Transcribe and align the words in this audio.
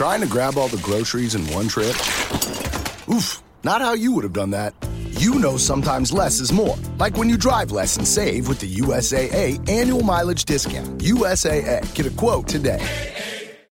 Trying 0.00 0.22
to 0.22 0.26
grab 0.26 0.56
all 0.56 0.68
the 0.68 0.78
groceries 0.78 1.34
in 1.34 1.46
one 1.52 1.68
trip? 1.68 1.94
Oof, 3.14 3.42
not 3.64 3.82
how 3.82 3.92
you 3.92 4.12
would 4.12 4.24
have 4.24 4.32
done 4.32 4.48
that. 4.52 4.72
You 5.10 5.34
know 5.38 5.58
sometimes 5.58 6.10
less 6.10 6.40
is 6.40 6.50
more. 6.50 6.78
Like 6.96 7.18
when 7.18 7.28
you 7.28 7.36
drive 7.36 7.70
less 7.70 7.98
and 7.98 8.08
save 8.08 8.48
with 8.48 8.60
the 8.60 8.76
USAA 8.76 9.68
annual 9.68 10.02
mileage 10.02 10.46
discount. 10.46 11.02
USAA. 11.02 11.94
Get 11.94 12.06
a 12.06 12.10
quote 12.16 12.48
today. 12.48 12.80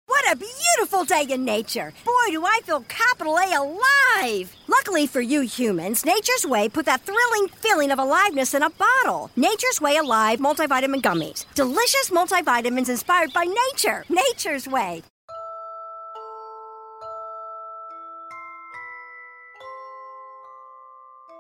What 0.06 0.32
a 0.32 0.36
beautiful 0.36 1.04
day 1.04 1.26
in 1.28 1.46
nature. 1.46 1.92
Boy, 2.06 2.28
do 2.30 2.46
I 2.46 2.62
feel 2.64 2.82
capital 2.82 3.36
A 3.36 3.56
alive. 3.56 4.56
Luckily 4.68 5.08
for 5.08 5.22
you 5.22 5.42
humans, 5.42 6.06
Nature's 6.06 6.46
Way 6.46 6.70
put 6.70 6.86
that 6.86 7.02
thrilling 7.02 7.48
feeling 7.56 7.90
of 7.90 7.98
aliveness 7.98 8.54
in 8.54 8.62
a 8.62 8.70
bottle. 8.70 9.32
Nature's 9.36 9.82
Way 9.82 9.98
Alive 9.98 10.38
multivitamin 10.38 11.02
gummies. 11.02 11.48
Delicious 11.56 12.12
multivitamins 12.12 12.88
inspired 12.88 13.34
by 13.34 13.46
nature. 13.46 14.06
Nature's 14.10 14.68
Way. 14.68 15.02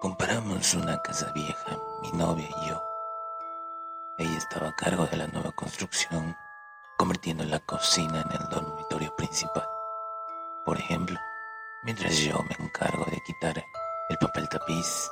Compramos 0.09 0.73
una 0.73 0.99
casa 1.04 1.31
vieja, 1.34 1.77
mi 2.02 2.12
novia 2.13 2.50
y 2.50 2.67
yo. 2.67 2.84
Ella 4.17 4.38
estaba 4.40 4.70
a 4.70 4.76
cargo 4.76 5.05
de 5.05 5.17
la 5.17 5.27
nueva 5.27 5.52
construcción, 5.52 6.36
convirtiendo 6.98 7.44
la 7.44 7.59
cocina 7.59 8.22
en 8.22 8.31
el 8.31 8.50
dormitorio 8.50 9.16
principal. 9.16 9.67
Por 10.66 10.80
ejemplo, 10.80 11.16
mientras 11.84 12.17
yo 12.17 12.41
me 12.41 12.66
encargo 12.66 13.05
de 13.05 13.22
quitar 13.22 13.64
el 14.09 14.17
papel 14.17 14.50
tapiz. 14.50 15.12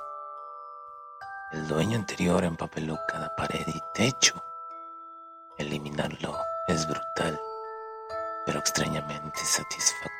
El 1.51 1.67
dueño 1.67 1.99
anterior 1.99 2.43
empapeló 2.43 2.97
cada 3.07 3.35
pared 3.35 3.67
y 3.67 3.79
techo. 3.93 4.43
Eliminarlo 5.59 6.39
es 6.67 6.87
brutal, 6.87 7.39
pero 8.47 8.57
extrañamente 8.57 9.37
satisfactorio. 9.45 10.16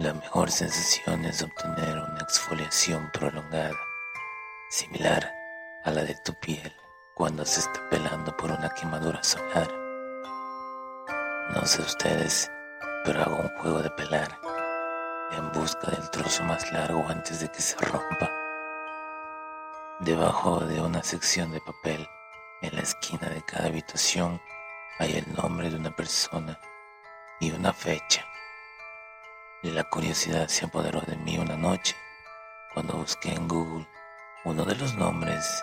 La 0.00 0.14
mejor 0.14 0.50
sensación 0.50 1.26
es 1.26 1.42
obtener 1.42 1.98
una 1.98 2.20
exfoliación 2.22 3.10
prolongada, 3.12 3.76
similar 4.70 5.30
a 5.84 5.90
la 5.90 6.02
de 6.04 6.14
tu 6.24 6.32
piel 6.40 6.74
cuando 7.14 7.44
se 7.44 7.60
está 7.60 7.86
pelando 7.90 8.34
por 8.38 8.50
una 8.50 8.70
quemadura 8.70 9.22
solar. 9.22 9.70
No 11.54 11.66
sé 11.66 11.82
ustedes, 11.82 12.50
pero 13.04 13.20
hago 13.20 13.36
un 13.42 13.48
juego 13.58 13.82
de 13.82 13.90
pelar 13.90 14.40
en 15.32 15.52
busca 15.52 15.90
del 15.90 16.08
trozo 16.08 16.44
más 16.44 16.72
largo 16.72 17.04
antes 17.06 17.40
de 17.40 17.50
que 17.50 17.60
se 17.60 17.76
rompa. 17.76 18.32
Debajo 19.98 20.60
de 20.60 20.80
una 20.80 21.02
sección 21.02 21.52
de 21.52 21.60
papel, 21.60 22.08
en 22.62 22.74
la 22.74 22.80
esquina 22.80 23.28
de 23.28 23.42
cada 23.42 23.66
habitación, 23.66 24.40
hay 24.98 25.18
el 25.18 25.34
nombre 25.34 25.68
de 25.68 25.76
una 25.76 25.94
persona 25.94 26.58
y 27.38 27.50
una 27.50 27.74
fecha. 27.74 28.29
La 29.62 29.84
curiosidad 29.84 30.48
se 30.48 30.64
apoderó 30.64 31.02
de 31.02 31.16
mí 31.16 31.36
una 31.36 31.54
noche 31.54 31.94
cuando 32.72 32.94
busqué 32.94 33.34
en 33.34 33.46
Google 33.46 33.86
uno 34.46 34.64
de 34.64 34.74
los 34.74 34.94
nombres 34.94 35.62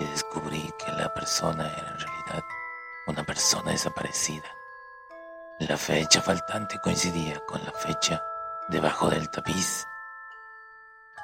y 0.00 0.04
descubrí 0.06 0.72
que 0.78 0.90
la 0.92 1.12
persona 1.12 1.70
era 1.76 1.90
en 1.90 1.98
realidad 1.98 2.44
una 3.06 3.22
persona 3.22 3.72
desaparecida. 3.72 4.46
La 5.60 5.76
fecha 5.76 6.22
faltante 6.22 6.80
coincidía 6.80 7.38
con 7.40 7.62
la 7.62 7.72
fecha 7.72 8.24
debajo 8.70 9.10
del 9.10 9.28
tapiz. 9.28 9.86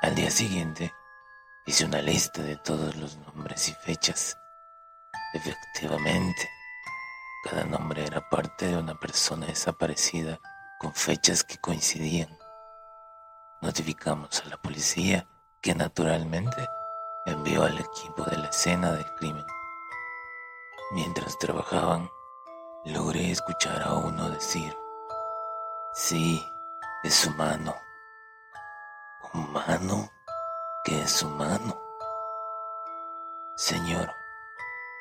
Al 0.02 0.14
día 0.14 0.30
siguiente 0.30 0.94
hice 1.64 1.86
una 1.86 2.02
lista 2.02 2.42
de 2.42 2.56
todos 2.58 2.96
los 2.96 3.16
nombres 3.16 3.66
y 3.70 3.72
fechas. 3.72 4.36
Efectivamente, 5.32 6.50
cada 7.44 7.64
nombre 7.64 8.04
era 8.04 8.28
parte 8.28 8.66
de 8.66 8.76
una 8.76 8.94
persona 9.00 9.46
desaparecida 9.46 10.38
con 10.80 10.94
fechas 10.94 11.44
que 11.44 11.58
coincidían. 11.58 12.38
Notificamos 13.60 14.40
a 14.40 14.48
la 14.48 14.56
policía 14.56 15.28
que 15.60 15.74
naturalmente 15.74 16.66
envió 17.26 17.64
al 17.64 17.78
equipo 17.78 18.24
de 18.24 18.38
la 18.38 18.46
escena 18.46 18.92
del 18.92 19.04
crimen. 19.16 19.44
Mientras 20.92 21.38
trabajaban, 21.38 22.08
logré 22.86 23.30
escuchar 23.30 23.82
a 23.82 23.92
uno 23.92 24.30
decir, 24.30 24.74
sí, 25.92 26.50
es 27.04 27.26
humano. 27.26 27.76
¿Humano? 29.34 30.10
¿Qué 30.82 31.02
es 31.02 31.22
humano? 31.22 31.78
Señor, 33.54 34.10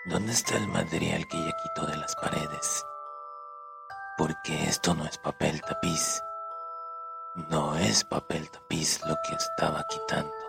¿dónde 0.07 0.34
está 0.34 0.57
el 0.57 0.68
material 0.68 1.25
que 1.29 1.38
ella 1.38 1.56
quitó 1.63 1.85
de 1.88 1.95
las 1.95 2.13
paredes? 2.18 2.84
Porque 4.19 4.66
esto 4.66 4.94
no 4.94 5.06
es 5.06 5.18
papel 5.18 5.62
tapiz. 5.62 6.22
No 7.50 7.78
es 7.78 8.03
papel 8.03 8.50
tapiz 8.52 9.00
lo 9.07 9.16
que 9.25 9.34
estaba 9.34 9.85
quitando. 9.88 10.48